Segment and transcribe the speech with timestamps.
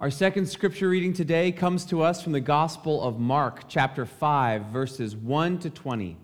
[0.00, 4.64] Our second scripture reading today comes to us from the Gospel of Mark, chapter 5,
[4.64, 6.16] verses 1 to 20.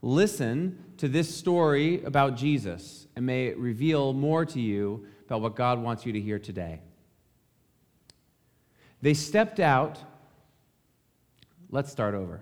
[0.00, 5.56] Listen to this story about Jesus, and may it reveal more to you about what
[5.56, 6.80] God wants you to hear today.
[9.02, 9.98] They stepped out.
[11.68, 12.40] Let's start over.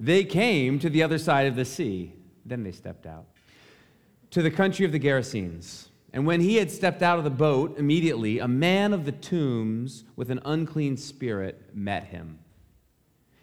[0.00, 2.14] They came to the other side of the sea.
[2.46, 3.26] Then they stepped out
[4.30, 5.88] to the country of the Gerasenes.
[6.12, 10.04] And when he had stepped out of the boat, immediately a man of the tombs
[10.14, 12.38] with an unclean spirit met him.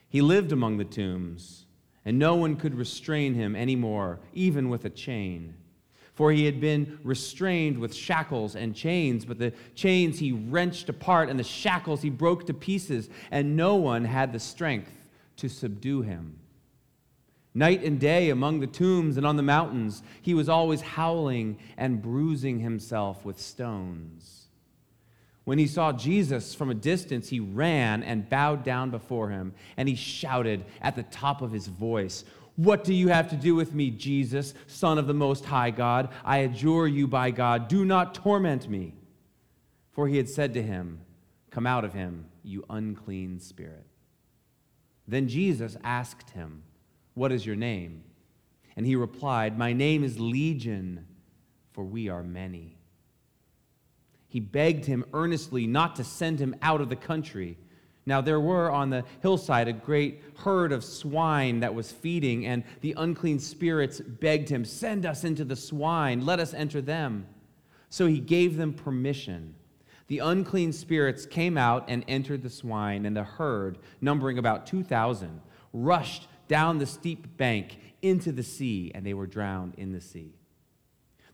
[0.08, 1.66] He lived among the tombs,
[2.06, 5.56] and no one could restrain him anymore, even with a chain.
[6.14, 11.30] For he had been restrained with shackles and chains, but the chains he wrenched apart,
[11.30, 14.92] and the shackles he broke to pieces, and no one had the strength
[15.38, 16.38] to subdue him.
[17.54, 22.02] Night and day among the tombs and on the mountains, he was always howling and
[22.02, 24.50] bruising himself with stones.
[25.46, 29.90] When he saw Jesus from a distance, he ran and bowed down before him, and
[29.90, 32.24] he shouted at the top of his voice,
[32.56, 36.10] What do you have to do with me, Jesus, Son of the Most High God?
[36.24, 38.94] I adjure you by God, do not torment me.
[39.92, 41.00] For he had said to him,
[41.50, 43.88] Come out of him, you unclean spirit.
[45.08, 46.62] Then Jesus asked him,
[47.20, 48.02] what is your name?
[48.78, 51.06] And he replied, My name is Legion,
[51.74, 52.78] for we are many.
[54.30, 57.58] He begged him earnestly not to send him out of the country.
[58.06, 62.64] Now, there were on the hillside a great herd of swine that was feeding, and
[62.80, 67.28] the unclean spirits begged him, Send us into the swine, let us enter them.
[67.90, 69.56] So he gave them permission.
[70.08, 75.42] The unclean spirits came out and entered the swine, and the herd, numbering about 2,000,
[75.74, 80.34] rushed down the steep bank into the sea, and they were drowned in the sea.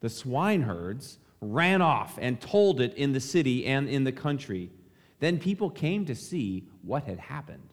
[0.02, 4.70] The swineherds ran off and told it in the city and in the country.
[5.20, 7.70] Then people came to see what had happened.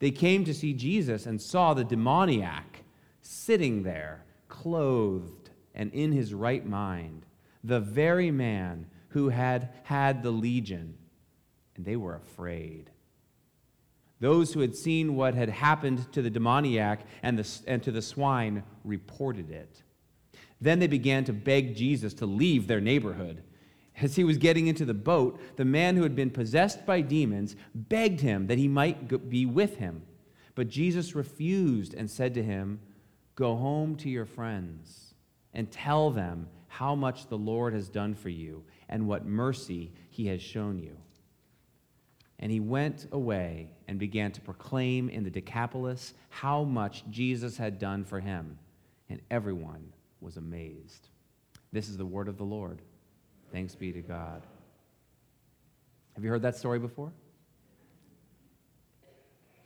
[0.00, 2.84] They came to see Jesus and saw the demoniac
[3.22, 7.26] sitting there, clothed and in his right mind,
[7.62, 10.96] the very man who had had the legion,
[11.76, 12.90] and they were afraid.
[14.20, 18.02] Those who had seen what had happened to the demoniac and, the, and to the
[18.02, 19.82] swine reported it.
[20.60, 23.42] Then they began to beg Jesus to leave their neighborhood.
[24.00, 27.56] As he was getting into the boat, the man who had been possessed by demons
[27.74, 30.02] begged him that he might be with him.
[30.54, 32.80] But Jesus refused and said to him,
[33.34, 35.14] Go home to your friends
[35.52, 40.26] and tell them how much the Lord has done for you and what mercy he
[40.28, 40.96] has shown you.
[42.46, 47.80] And he went away and began to proclaim in the Decapolis how much Jesus had
[47.80, 48.56] done for him.
[49.10, 51.08] And everyone was amazed.
[51.72, 52.82] This is the word of the Lord.
[53.50, 54.44] Thanks be to God.
[56.14, 57.10] Have you heard that story before?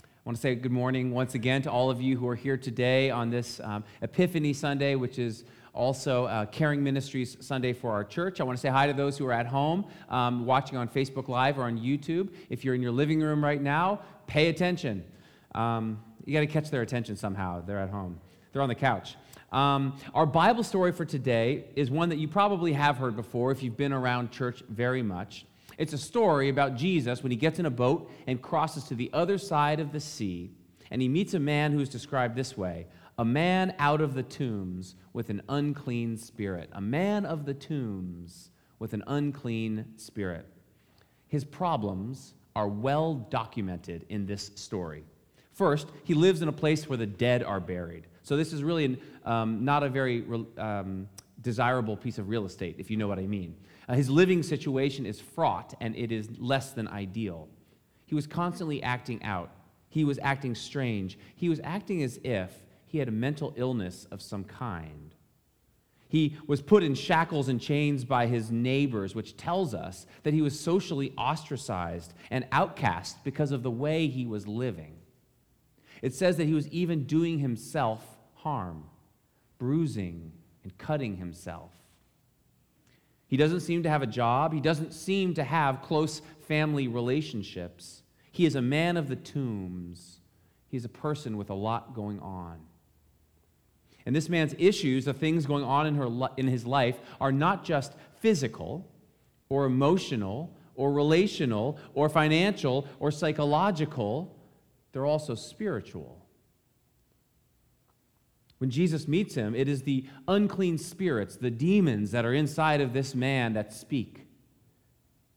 [0.01, 2.57] I want to say good morning once again to all of you who are here
[2.57, 8.05] today on this um, Epiphany Sunday, which is also uh, Caring Ministries Sunday for our
[8.05, 8.41] church.
[8.41, 11.29] I want to say hi to those who are at home um, watching on Facebook
[11.29, 12.31] Live or on YouTube.
[12.49, 15.05] If you're in your living room right now, pay attention.
[15.55, 17.63] Um, you got to catch their attention somehow.
[17.63, 18.21] They're at home,
[18.53, 19.17] they're on the couch.
[19.53, 23.65] Um, our Bible story for today is one that you probably have heard before if
[23.65, 25.45] you've been around church very much.
[25.77, 29.11] It's a story about Jesus when he gets in a boat and crosses to the
[29.13, 30.51] other side of the sea,
[30.91, 32.87] and he meets a man who's described this way
[33.21, 36.71] a man out of the tombs with an unclean spirit.
[36.73, 40.47] A man of the tombs with an unclean spirit.
[41.29, 45.05] His problems are well documented in this story.
[45.53, 48.07] First, he lives in a place where the dead are buried.
[48.23, 50.25] So, this is really um, not a very
[50.57, 51.07] um,
[51.43, 53.55] desirable piece of real estate, if you know what I mean.
[53.87, 57.49] Uh, his living situation is fraught and it is less than ideal.
[58.07, 59.51] He was constantly acting out,
[59.91, 62.51] he was acting strange, he was acting as if
[62.91, 65.15] he had a mental illness of some kind.
[66.09, 70.43] He was put in shackles and chains by his neighbors, which tells us that he
[70.43, 74.97] was socially ostracized and outcast because of the way he was living.
[76.03, 78.05] It says that he was even doing himself
[78.35, 78.87] harm,
[79.59, 80.33] bruising
[80.65, 81.71] and cutting himself.
[83.29, 84.53] He doesn't seem to have a job.
[84.53, 88.03] He doesn't seem to have close family relationships.
[88.33, 90.19] He is a man of the tombs.
[90.67, 92.59] He's a person with a lot going on.
[94.07, 97.65] And this man's issues, the things going on in, her, in his life, are not
[97.65, 98.89] just physical
[99.49, 104.35] or emotional or relational or financial or psychological,
[104.93, 106.17] they're also spiritual.
[108.59, 112.93] When Jesus meets him, it is the unclean spirits, the demons that are inside of
[112.93, 114.27] this man that speak.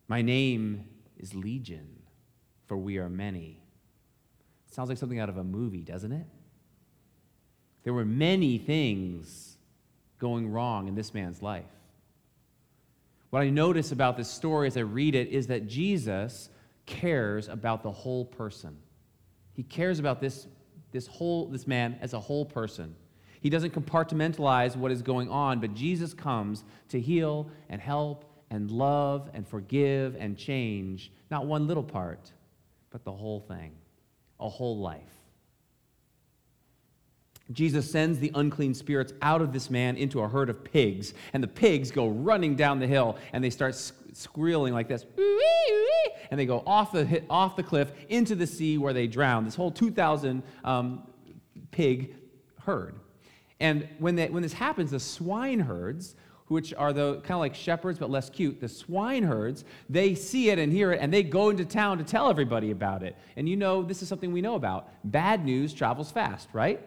[0.08, 0.86] My name
[1.18, 1.88] is Legion,
[2.68, 3.64] for we are many.
[4.72, 6.26] Sounds like something out of a movie, doesn't it?
[7.84, 9.58] There were many things
[10.20, 11.66] going wrong in this man's life.
[13.30, 16.50] What I notice about this story as I read it is that Jesus
[16.86, 18.78] cares about the whole person.
[19.54, 20.48] He cares about this,
[20.92, 22.96] this whole this man as a whole person.
[23.42, 28.72] He doesn't compartmentalize what is going on, but Jesus comes to heal and help and
[28.72, 32.32] love and forgive and change, not one little part,
[32.92, 33.72] but the whole thing,
[34.40, 35.23] a whole life.
[37.52, 41.44] Jesus sends the unclean spirits out of this man into a herd of pigs, and
[41.44, 43.76] the pigs go running down the hill and they start
[44.14, 45.06] squealing like this,
[46.32, 49.44] and they go off the, off the cliff into the sea where they drown.
[49.44, 51.06] This whole 2,000 um,
[51.72, 52.16] pig
[52.62, 52.96] herd.
[53.60, 56.16] And when, they, when this happens, the swine herds,
[56.48, 60.50] which are the kind of like shepherds but less cute, the swine herds, they see
[60.50, 63.18] it and hear it, and they go into town to tell everybody about it.
[63.36, 64.90] And you know, this is something we know about.
[65.04, 66.82] Bad news travels fast, right?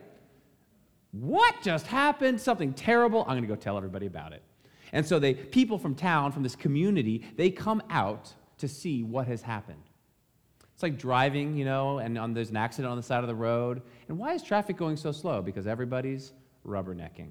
[1.21, 2.41] What just happened?
[2.41, 3.23] Something terrible.
[3.23, 4.43] I'm going to go tell everybody about it.
[4.93, 9.27] And so they people from town, from this community, they come out to see what
[9.27, 9.83] has happened.
[10.75, 13.35] It's like driving, you know, and on, there's an accident on the side of the
[13.35, 13.83] road.
[14.09, 15.41] And why is traffic going so slow?
[15.41, 16.33] Because everybody's
[16.67, 17.31] rubbernecking.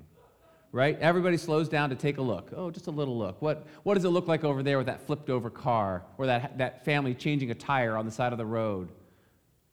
[0.71, 0.99] Right?
[0.99, 2.51] Everybody slows down to take a look.
[2.55, 3.41] Oh, just a little look.
[3.41, 6.57] What, what does it look like over there with that flipped over car or that,
[6.57, 8.91] that family changing a tire on the side of the road?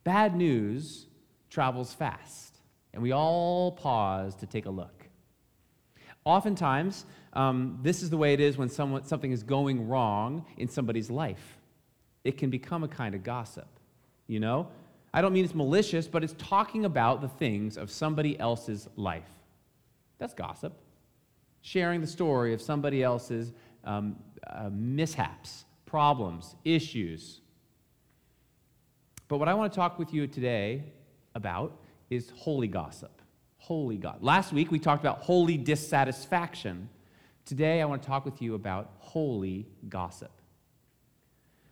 [0.04, 1.06] Bad news
[1.48, 2.51] travels fast
[2.94, 5.06] and we all pause to take a look.
[6.24, 10.68] Oftentimes, um, this is the way it is when someone, something is going wrong in
[10.68, 11.58] somebody's life.
[12.24, 13.68] It can become a kind of gossip,
[14.28, 14.68] you know?
[15.14, 19.28] I don't mean it's malicious, but it's talking about the things of somebody else's life.
[20.18, 20.72] That's gossip.
[21.62, 23.52] Sharing the story of somebody else's
[23.84, 24.16] um,
[24.46, 27.40] uh, mishaps, problems, issues.
[29.28, 30.84] But what I want to talk with you today
[31.34, 31.81] about
[32.12, 33.22] is holy gossip.
[33.56, 34.22] Holy God.
[34.22, 36.88] Last week we talked about holy dissatisfaction.
[37.44, 40.30] Today I want to talk with you about holy gossip.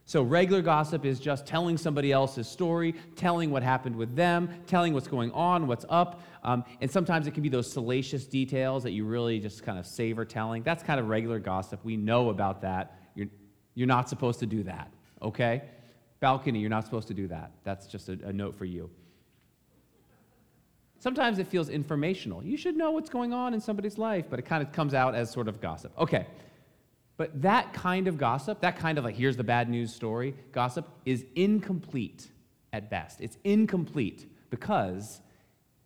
[0.07, 4.93] So, regular gossip is just telling somebody else's story, telling what happened with them, telling
[4.93, 6.23] what's going on, what's up.
[6.43, 9.87] Um, and sometimes it can be those salacious details that you really just kind of
[9.87, 10.65] savor telling.
[10.65, 11.85] That's kind of regular gossip.
[11.85, 12.99] We know about that.
[13.15, 13.29] You're,
[13.75, 14.91] you're not supposed to do that,
[15.23, 15.63] okay?
[16.19, 17.53] Balcony, you're not supposed to do that.
[17.63, 18.91] That's just a, a note for you.
[21.00, 22.44] Sometimes it feels informational.
[22.44, 25.14] You should know what's going on in somebody's life, but it kind of comes out
[25.14, 25.93] as sort of gossip.
[25.99, 26.26] Okay.
[27.17, 30.87] But that kind of gossip, that kind of like, here's the bad news story gossip,
[31.06, 32.29] is incomplete
[32.75, 33.23] at best.
[33.23, 35.23] It's incomplete because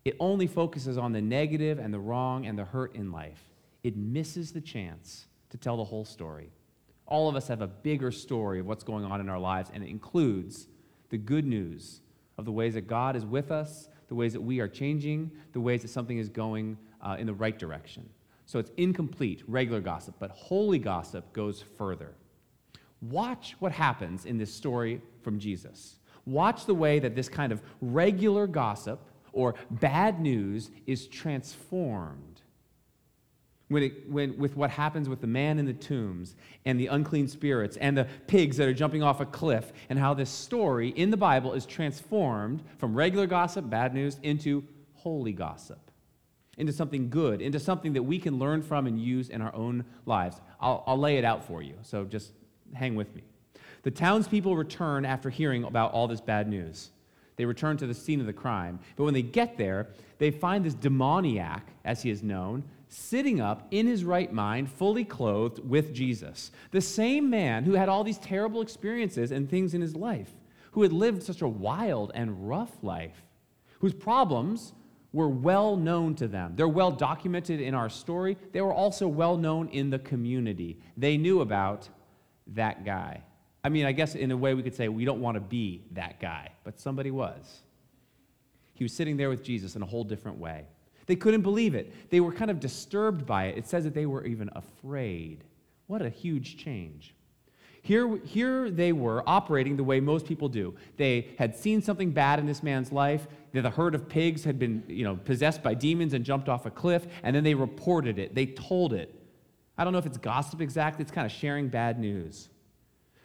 [0.04, 3.42] it only focuses on the negative and the wrong and the hurt in life.
[3.84, 6.50] It misses the chance to tell the whole story.
[7.06, 9.84] All of us have a bigger story of what's going on in our lives, and
[9.84, 10.66] it includes
[11.10, 12.00] the good news
[12.36, 15.60] of the ways that God is with us the ways that we are changing, the
[15.60, 18.08] ways that something is going uh, in the right direction.
[18.46, 22.14] So it's incomplete, regular gossip, but holy gossip goes further.
[23.02, 25.96] Watch what happens in this story from Jesus.
[26.26, 29.00] Watch the way that this kind of regular gossip
[29.32, 32.33] or bad news is transformed
[33.68, 37.28] when it, when, with what happens with the man in the tombs and the unclean
[37.28, 41.10] spirits and the pigs that are jumping off a cliff, and how this story in
[41.10, 44.62] the Bible is transformed from regular gossip, bad news, into
[44.94, 45.90] holy gossip,
[46.58, 49.84] into something good, into something that we can learn from and use in our own
[50.06, 50.40] lives.
[50.60, 52.32] I'll, I'll lay it out for you, so just
[52.74, 53.22] hang with me.
[53.82, 56.90] The townspeople return after hearing about all this bad news.
[57.36, 58.78] They return to the scene of the crime.
[58.96, 62.62] But when they get there, they find this demoniac, as he is known,
[62.94, 66.50] sitting up in his right mind, fully clothed with Jesus.
[66.70, 70.30] The same man who had all these terrible experiences and things in his life,
[70.72, 73.22] who had lived such a wild and rough life,
[73.80, 74.72] whose problems
[75.12, 76.54] were well known to them.
[76.56, 78.36] They're well documented in our story.
[78.52, 80.78] They were also well known in the community.
[80.96, 81.88] They knew about
[82.48, 83.22] that guy.
[83.62, 85.82] I mean, I guess in a way we could say we don't want to be
[85.92, 87.62] that guy, but somebody was.
[88.74, 90.66] He was sitting there with Jesus in a whole different way.
[91.06, 92.10] They couldn't believe it.
[92.10, 93.58] They were kind of disturbed by it.
[93.58, 95.44] It says that they were even afraid.
[95.86, 97.14] What a huge change.
[97.82, 100.74] Here, here they were operating the way most people do.
[100.96, 103.26] They had seen something bad in this man's life.
[103.52, 106.70] The herd of pigs had been you know, possessed by demons and jumped off a
[106.70, 108.34] cliff, and then they reported it.
[108.34, 109.14] They told it.
[109.76, 112.48] I don't know if it's gossip exactly, it's kind of sharing bad news.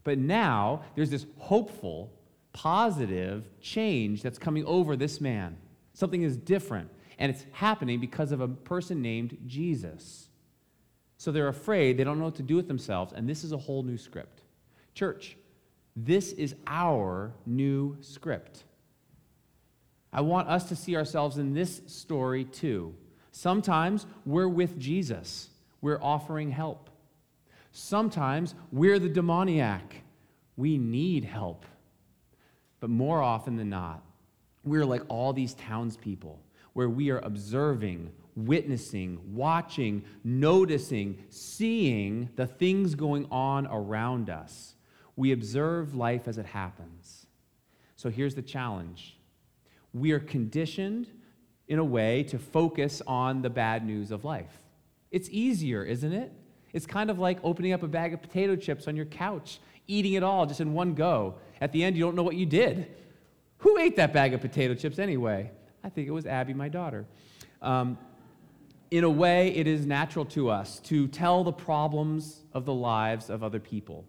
[0.03, 2.11] But now there's this hopeful,
[2.51, 5.55] positive change that's coming over this man.
[5.93, 6.89] Something is different.
[7.19, 10.29] And it's happening because of a person named Jesus.
[11.17, 13.57] So they're afraid, they don't know what to do with themselves, and this is a
[13.57, 14.41] whole new script.
[14.95, 15.35] Church,
[15.97, 18.63] this is our new script.
[20.13, 22.95] I want us to see ourselves in this story too.
[23.33, 25.49] Sometimes we're with Jesus,
[25.81, 26.89] we're offering help.
[27.73, 30.03] Sometimes we're the demoniac,
[30.55, 31.65] we need help.
[32.79, 34.03] But more often than not,
[34.63, 36.39] we're like all these townspeople
[36.79, 44.75] where we are observing, witnessing, watching, noticing, seeing the things going on around us.
[45.17, 47.25] We observe life as it happens.
[47.97, 49.17] So here's the challenge
[49.93, 51.07] we are conditioned
[51.67, 54.61] in a way to focus on the bad news of life.
[55.11, 56.31] It's easier, isn't it?
[56.71, 60.13] It's kind of like opening up a bag of potato chips on your couch, eating
[60.13, 61.35] it all just in one go.
[61.59, 62.87] At the end, you don't know what you did.
[63.57, 65.51] Who ate that bag of potato chips anyway?
[65.83, 67.05] I think it was Abby, my daughter.
[67.61, 67.97] Um,
[68.91, 73.29] in a way, it is natural to us to tell the problems of the lives
[73.29, 74.05] of other people.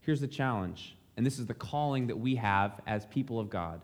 [0.00, 3.80] Here's the challenge, and this is the calling that we have as people of God.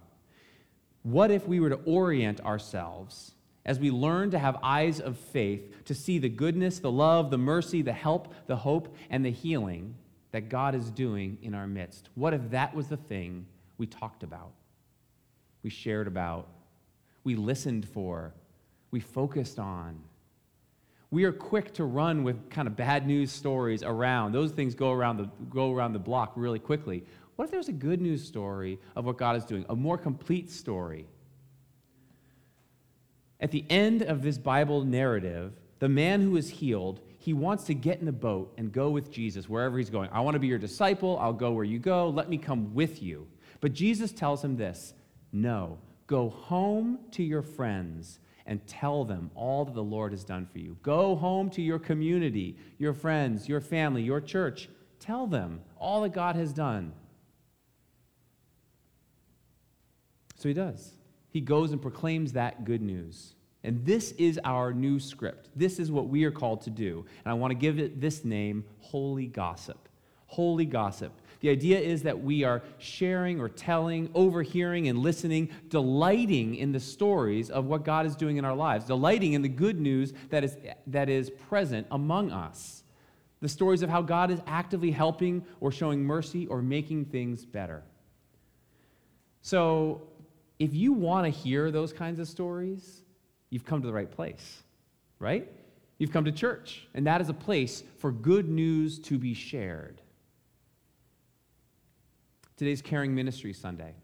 [1.03, 3.33] What if we were to orient ourselves
[3.67, 7.39] as we learn to have eyes of faith to see the goodness, the love, the
[7.39, 9.97] mercy, the help, the hope, and the healing
[10.31, 12.09] that God is doing in our midst?
[12.15, 13.47] What if that was the thing
[13.79, 14.53] we talked about,
[15.65, 16.47] we shared about,
[17.25, 18.35] we listened for,
[18.91, 19.99] we focused on?
[21.11, 24.33] We are quick to run with kind of bad news stories around.
[24.33, 27.05] Those things go around the, go around the block really quickly.
[27.37, 30.51] What if there's a good news story of what God is doing, a more complete
[30.51, 31.07] story?
[33.41, 37.75] At the end of this Bible narrative, the man who is healed, he wants to
[37.75, 40.09] get in the boat and go with Jesus wherever he's going.
[40.13, 41.19] I want to be your disciple.
[41.19, 42.09] I'll go where you go.
[42.09, 43.27] Let me come with you.
[43.61, 44.95] But Jesus tells him this
[45.33, 45.79] No,
[46.13, 50.59] go home to your friends and tell them all that the Lord has done for
[50.59, 50.77] you.
[50.83, 54.69] Go home to your community, your friends, your family, your church.
[55.01, 56.93] Tell them all that God has done.
[60.37, 60.93] So he does.
[61.31, 63.33] He goes and proclaims that good news.
[63.65, 65.49] And this is our new script.
[65.57, 67.07] This is what we are called to do.
[67.25, 69.89] And I want to give it this name Holy Gossip.
[70.27, 71.13] Holy Gossip.
[71.43, 76.79] The idea is that we are sharing or telling, overhearing and listening, delighting in the
[76.79, 80.45] stories of what God is doing in our lives, delighting in the good news that
[80.45, 80.57] is,
[80.87, 82.85] that is present among us.
[83.41, 87.83] The stories of how God is actively helping or showing mercy or making things better.
[89.41, 90.03] So,
[90.61, 93.03] if you want to hear those kinds of stories,
[93.51, 94.63] you've come to the right place,
[95.19, 95.51] right?
[95.99, 100.02] You've come to church, and that is a place for good news to be shared.
[102.57, 103.95] Today's Caring Ministry Sunday.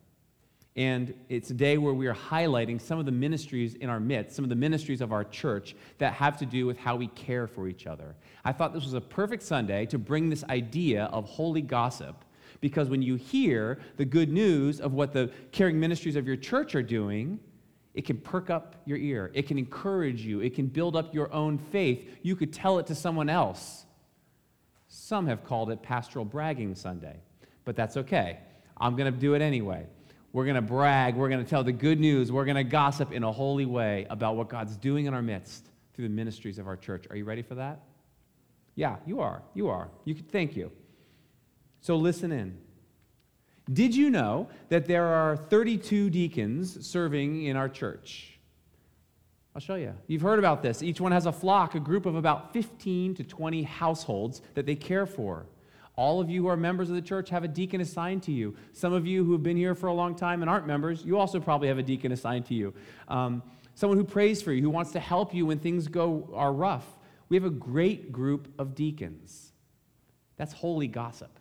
[0.77, 4.37] And it's a day where we are highlighting some of the ministries in our midst,
[4.37, 7.47] some of the ministries of our church that have to do with how we care
[7.49, 8.15] for each other.
[8.45, 12.25] I thought this was a perfect Sunday to bring this idea of holy gossip
[12.61, 16.75] because when you hear the good news of what the caring ministries of your church
[16.75, 17.41] are doing,
[17.95, 19.31] it can perk up your ear.
[19.35, 20.41] It can encourage you.
[20.41, 22.09] It can build up your own faith.
[22.23, 23.85] You could tell it to someone else.
[24.87, 27.21] Some have called it Pastoral Bragging Sunday,
[27.69, 28.39] but that's okay.
[28.79, 29.85] I'm going to do it anyway.
[30.33, 31.17] We're going to brag.
[31.17, 32.33] We're going to tell the good news.
[32.33, 35.69] We're going to gossip in a holy way about what God's doing in our midst
[35.93, 37.05] through the ministries of our church.
[37.11, 37.83] Are you ready for that?
[38.75, 39.43] Yeah, you are.
[39.53, 39.91] You are.
[40.07, 40.73] You could, thank you.
[41.83, 42.57] So listen in.
[43.71, 48.39] Did you know that there are 32 deacons serving in our church?
[49.55, 49.93] I'll show you.
[50.07, 50.83] You've heard about this.
[50.83, 54.75] Each one has a flock, a group of about 15 to 20 households that they
[54.75, 55.45] care for.
[55.99, 58.55] All of you who are members of the church have a deacon assigned to you.
[58.73, 61.19] Some of you who have been here for a long time and aren't members, you
[61.19, 62.73] also probably have a deacon assigned to you.
[63.09, 63.43] Um,
[63.75, 66.87] someone who prays for you, who wants to help you when things go are rough.
[67.29, 69.51] We have a great group of deacons.
[70.37, 71.41] That's holy gossip.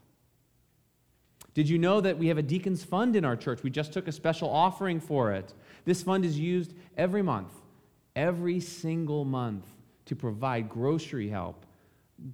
[1.54, 3.62] Did you know that we have a deacons fund in our church?
[3.62, 5.54] We just took a special offering for it.
[5.86, 7.54] This fund is used every month,
[8.16, 9.68] every single month,
[10.06, 11.64] to provide grocery help,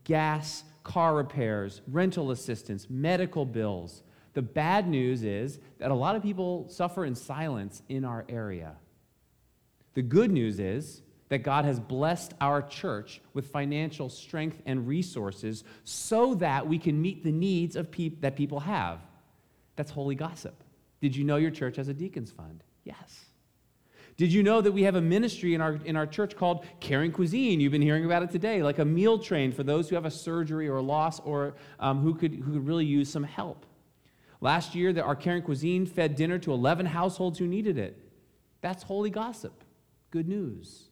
[0.05, 4.03] gas, car repairs, rental assistance, medical bills.
[4.33, 8.75] The bad news is that a lot of people suffer in silence in our area.
[9.93, 15.63] The good news is that God has blessed our church with financial strength and resources
[15.83, 18.99] so that we can meet the needs of pe- that people have.
[19.75, 20.63] That's holy gossip.
[21.01, 22.63] Did you know your church has a deacons fund?
[22.83, 23.25] Yes.
[24.15, 27.11] Did you know that we have a ministry in our, in our church called Caring
[27.11, 27.59] Cuisine?
[27.59, 30.11] You've been hearing about it today, like a meal train for those who have a
[30.11, 33.65] surgery or a loss or um, who, could, who could really use some help.
[34.39, 37.97] Last year, our Caring Cuisine fed dinner to 11 households who needed it.
[38.61, 39.63] That's holy gossip.
[40.11, 40.89] Good news.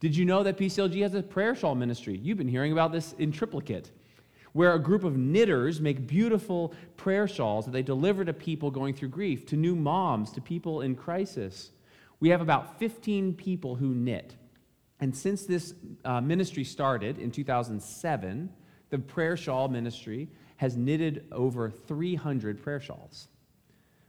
[0.00, 2.18] Did you know that PCLG has a prayer shawl ministry?
[2.20, 3.90] You've been hearing about this in triplicate.
[4.52, 8.92] where a group of knitters make beautiful prayer shawls that they deliver to people going
[8.92, 11.70] through grief, to new moms, to people in crisis.
[12.20, 14.34] We have about 15 people who knit.
[15.00, 15.74] And since this
[16.04, 18.50] uh, ministry started in 2007,
[18.90, 23.28] the prayer shawl ministry has knitted over 300 prayer shawls.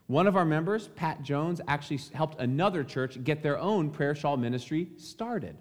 [0.07, 4.35] One of our members, Pat Jones, actually helped another church get their own prayer shawl
[4.35, 5.55] ministry started.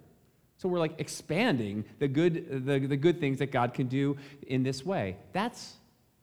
[0.56, 4.16] So we're like expanding the good, the, the good things that God can do
[4.48, 5.16] in this way.
[5.32, 5.74] That's,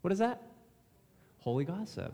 [0.01, 0.41] what is that?
[1.39, 2.13] Holy gossip.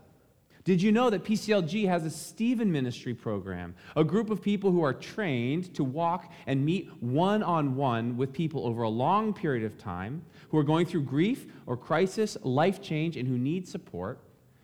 [0.64, 3.74] Did you know that PCLG has a Stephen Ministry program?
[3.96, 8.32] A group of people who are trained to walk and meet one on one with
[8.32, 12.80] people over a long period of time who are going through grief or crisis, life
[12.80, 14.20] change, and who need support.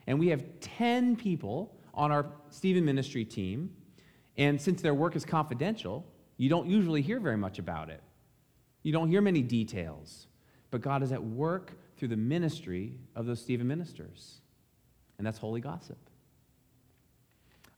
[0.07, 3.71] And we have 10 people on our Stephen Ministry team.
[4.38, 6.07] And since their work is confidential,
[6.38, 8.02] you don't usually hear very much about it.
[8.83, 10.28] You don't hear many details.
[10.71, 14.40] But God is at work through the ministry of those Stephen ministers
[15.21, 15.99] and that's holy gossip.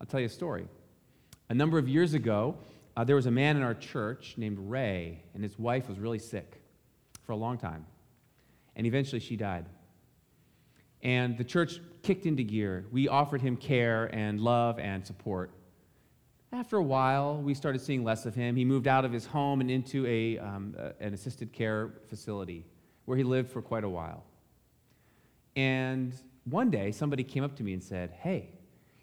[0.00, 0.68] I'll tell you a story.
[1.48, 2.56] A number of years ago,
[2.96, 6.20] uh, there was a man in our church named Ray, and his wife was really
[6.20, 6.62] sick
[7.24, 7.84] for a long time.
[8.76, 9.66] And eventually she died.
[11.02, 12.86] And the church kicked into gear.
[12.92, 15.50] We offered him care and love and support.
[16.52, 18.54] After a while, we started seeing less of him.
[18.54, 22.66] He moved out of his home and into a, um, an assisted care facility
[23.06, 24.22] where he lived for quite a while.
[25.56, 28.50] And one day somebody came up to me and said, Hey,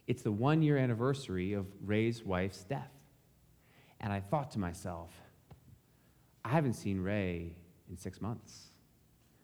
[0.08, 2.92] it's the one year anniversary of Ray's wife's death.
[4.02, 5.12] And I thought to myself,
[6.44, 7.56] I haven't seen Ray
[7.90, 8.68] in six months.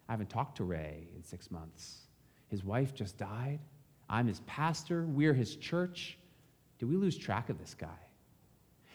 [0.07, 2.01] I haven't talked to Ray in six months.
[2.47, 3.59] His wife just died.
[4.09, 5.05] I'm his pastor.
[5.05, 6.17] We're his church.
[6.79, 7.87] Did we lose track of this guy?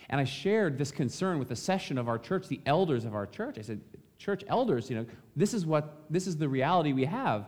[0.09, 3.26] And I shared this concern with the session of our church, the elders of our
[3.26, 3.59] church.
[3.59, 3.80] I said,
[4.19, 7.47] Church elders, you know, this is what this is the reality we have.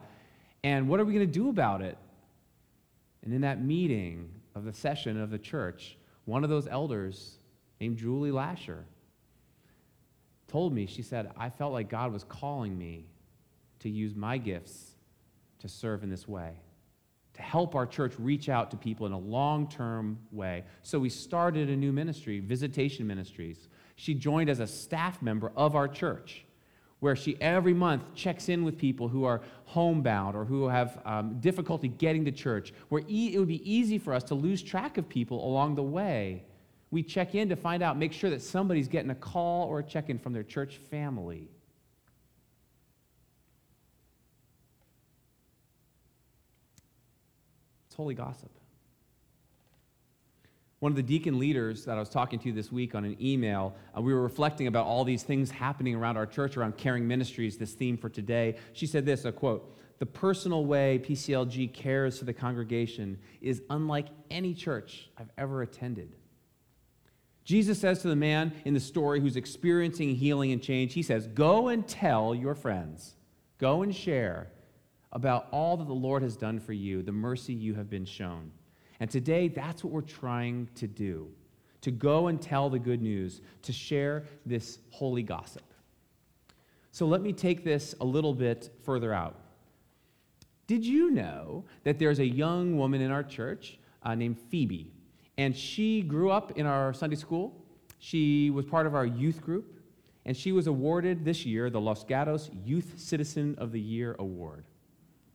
[0.65, 1.99] And what are we going to do about it?
[3.25, 7.39] And in that meeting of the session of the church, one of those elders
[7.81, 8.85] named Julie Lasher
[10.49, 13.07] told me, she said, I felt like God was calling me
[13.81, 14.93] to use my gifts
[15.61, 16.53] to serve in this way,
[17.35, 20.65] to help our church reach out to people in a long term way.
[20.83, 23.69] So we started a new ministry, Visitation Ministries.
[23.97, 26.45] She joined as a staff member of our church
[27.03, 31.41] where she every month checks in with people who are homebound or who have um,
[31.41, 34.99] difficulty getting to church, where e- it would be easy for us to lose track
[34.99, 36.45] of people along the way.
[36.93, 39.83] We check in to find out, make sure that somebody's getting a call or a
[39.83, 41.49] check in from their church family.
[47.89, 48.62] It's holy gossip.
[50.83, 53.77] One of the deacon leaders that I was talking to this week on an email,
[53.97, 57.57] uh, we were reflecting about all these things happening around our church, around caring ministries,
[57.57, 58.57] this theme for today.
[58.73, 64.09] She said this a quote, the personal way PCLG cares for the congregation is unlike
[64.29, 66.17] any church I've ever attended.
[67.45, 71.29] Jesus says to the man in the story who's experiencing healing and change, He says,
[71.29, 73.15] Go and tell your friends,
[73.57, 74.51] go and share
[75.13, 78.51] about all that the Lord has done for you, the mercy you have been shown.
[79.03, 81.29] And today, that's what we're trying to do
[81.81, 85.65] to go and tell the good news, to share this holy gossip.
[86.93, 89.41] So let me take this a little bit further out.
[90.69, 94.93] Did you know that there's a young woman in our church uh, named Phoebe?
[95.37, 97.61] And she grew up in our Sunday school.
[97.99, 99.81] She was part of our youth group.
[100.27, 104.65] And she was awarded this year the Los Gatos Youth Citizen of the Year Award.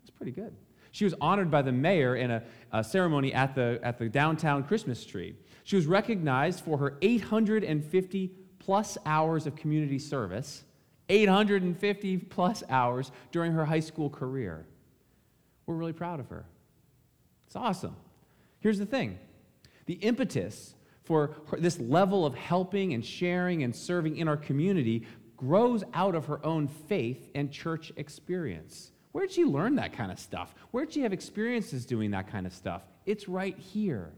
[0.04, 0.56] It's pretty good.
[0.98, 4.64] She was honored by the mayor in a, a, ceremony at the, at the downtown
[4.64, 5.36] Christmas tree.
[5.64, 10.64] She was recognized for her 850 plus hours of community service,
[11.10, 14.66] 850 plus hours during her high school career.
[15.68, 16.46] We're really proud of her.
[17.46, 17.96] It's awesome.
[18.60, 19.20] Here's the thing
[19.86, 25.06] the impetus for this level of helping and sharing and serving in our community
[25.38, 28.94] grows out of her own faith and church experience.
[29.18, 30.54] Where'd she learn that kind of stuff?
[30.70, 32.84] Where'd she have experiences doing that kind of stuff?
[33.08, 34.12] It's right here.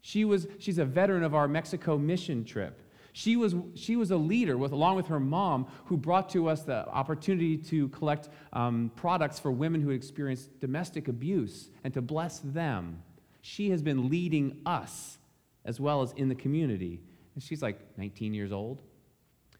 [0.00, 2.82] She was, she's a veteran of our Mexico mission trip.
[3.12, 6.62] She was, she was a leader, with, along with her mom, who brought to us
[6.62, 12.40] the opportunity to collect um, products for women who experienced domestic abuse and to bless
[12.40, 13.00] them.
[13.40, 15.18] She has been leading us
[15.64, 17.02] as well as in the community.
[17.36, 18.82] And she's like 19 years old.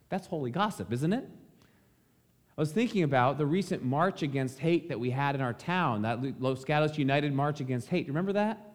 [0.08, 1.28] That's holy gossip, isn't it?
[2.60, 6.02] I was thinking about the recent march against hate that we had in our town,
[6.02, 8.06] that Los Gatos United March Against Hate.
[8.06, 8.74] Remember that?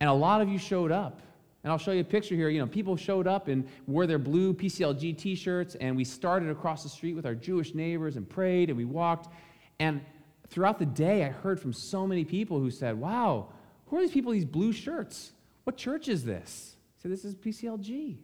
[0.00, 1.22] And a lot of you showed up.
[1.64, 2.50] And I'll show you a picture here.
[2.50, 6.50] You know, people showed up and wore their blue PCLG t shirts, and we started
[6.50, 9.32] across the street with our Jewish neighbors and prayed and we walked.
[9.78, 10.02] And
[10.50, 13.48] throughout the day, I heard from so many people who said, Wow,
[13.86, 15.32] who are these people, these blue shirts?
[15.64, 16.76] What church is this?
[16.98, 18.18] I said, This is PCLG.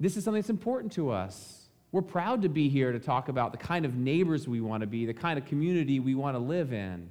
[0.00, 1.59] This is something that's important to us.
[1.92, 4.86] We're proud to be here to talk about the kind of neighbors we want to
[4.86, 7.10] be, the kind of community we want to live in.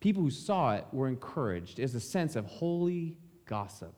[0.00, 1.78] People who saw it were encouraged.
[1.78, 3.94] There's a sense of holy gossip.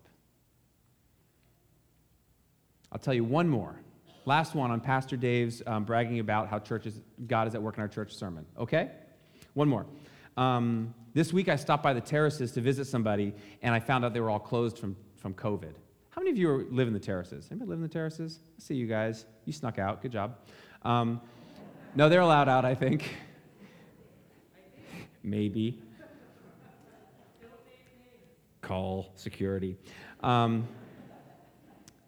[2.92, 3.74] I'll tell you one more.
[4.24, 7.80] Last one on Pastor Dave's um, bragging about how churches, God is at work in
[7.80, 8.46] our church sermon.
[8.56, 8.90] Okay?
[9.54, 9.86] One more.
[10.36, 14.14] Um, this week I stopped by the terraces to visit somebody, and I found out
[14.14, 15.74] they were all closed from, from COVID.
[16.18, 17.46] How many of you live in the terraces?
[17.48, 18.40] Anybody live in the terraces?
[18.44, 19.24] I see you guys.
[19.44, 20.02] You snuck out.
[20.02, 20.34] Good job.
[20.82, 21.20] Um,
[21.94, 23.14] no, they're allowed out, I think.
[25.22, 25.80] Maybe.
[28.62, 29.76] Call security.
[30.20, 30.66] Um,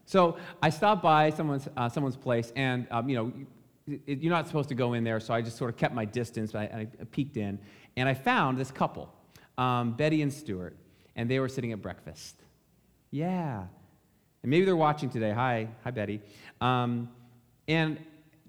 [0.07, 3.33] so I stopped by someone's, uh, someone's place, and um, you know,
[4.07, 6.53] you're not supposed to go in there, so I just sort of kept my distance.
[6.57, 7.61] I, I peeked in,
[7.97, 9.15] and I found this couple,
[9.57, 10.77] um, Betty and Stuart,
[11.15, 12.43] and they were sitting at breakfast.
[13.13, 13.67] Yeah,
[14.43, 15.33] and maybe they're watching today.
[15.33, 16.21] Hi, hi, Betty.
[16.61, 17.11] Um,
[17.69, 17.99] and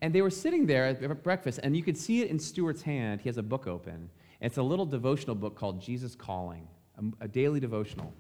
[0.02, 3.22] and they were sitting there at breakfast, and you could see it in Stuart's hand.
[3.22, 4.10] He has a book open.
[4.40, 8.12] It's a little devotional book called Jesus Calling, a, a daily devotional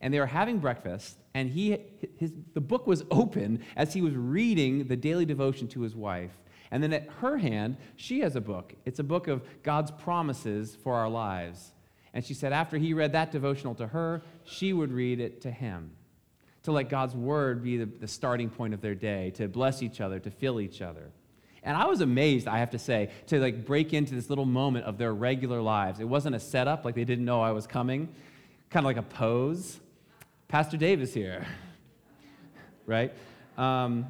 [0.00, 1.78] and they were having breakfast, and he,
[2.16, 6.32] his, the book was open as he was reading the daily devotion to his wife.
[6.70, 8.74] And then at her hand, she has a book.
[8.84, 11.72] It's a book of God's promises for our lives.
[12.12, 15.50] And she said after he read that devotional to her, she would read it to
[15.50, 15.92] him.
[16.68, 20.02] To let God's word be the, the starting point of their day, to bless each
[20.02, 21.10] other, to fill each other.
[21.62, 24.84] And I was amazed, I have to say, to like break into this little moment
[24.84, 25.98] of their regular lives.
[25.98, 28.10] It wasn't a setup, like they didn't know I was coming,
[28.68, 29.80] kind of like a pose.
[30.48, 31.46] Pastor Dave is here,
[32.84, 33.14] right?
[33.56, 34.06] Um,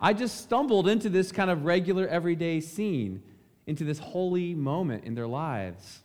[0.00, 3.22] I just stumbled into this kind of regular, everyday scene,
[3.66, 6.00] into this holy moment in their lives.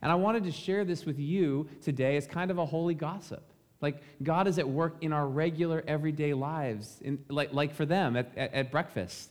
[0.00, 3.51] And I wanted to share this with you today as kind of a holy gossip.
[3.82, 8.16] Like God is at work in our regular, everyday lives, in, like, like for them
[8.16, 9.30] at, at, at breakfast.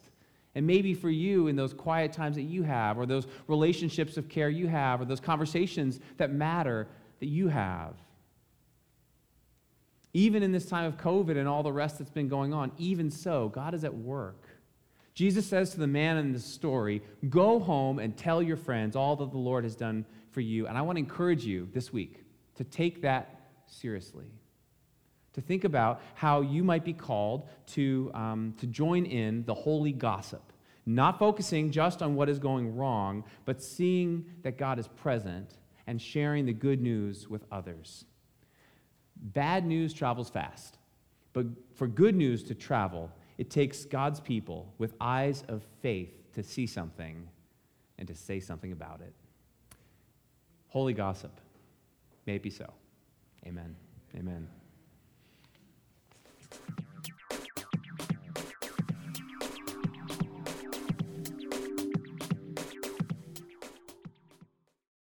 [0.54, 4.28] And maybe for you in those quiet times that you have, or those relationships of
[4.28, 6.90] care you have, or those conversations that matter
[7.22, 7.94] that you have.
[10.14, 13.10] Even in this time of COVID and all the rest that's been going on, even
[13.10, 14.44] so, God is at work.
[15.14, 19.16] Jesus says to the man in the story, Go home and tell your friends all
[19.16, 20.68] that the Lord has done for you.
[20.68, 24.26] And I want to encourage you this week to take that seriously.
[25.34, 29.94] To think about how you might be called to, um, to join in the holy
[29.94, 30.52] gossip,
[30.86, 36.02] not focusing just on what is going wrong, but seeing that God is present and
[36.02, 38.06] sharing the good news with others.
[39.16, 40.78] Bad news travels fast,
[41.34, 46.44] but for good news to travel, it takes God's people with eyes of faith to
[46.44, 47.28] see something
[47.98, 49.14] and to say something about it.
[50.68, 51.40] Holy gossip.
[52.26, 52.72] May it be so.
[53.46, 53.76] Amen.
[54.16, 54.48] Amen.